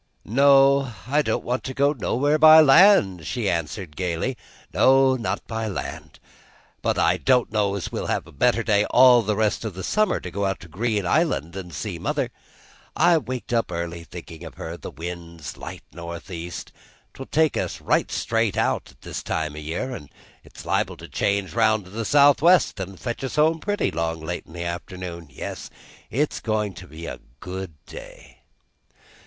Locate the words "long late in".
23.91-24.53